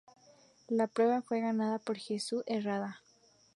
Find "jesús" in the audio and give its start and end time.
1.95-2.41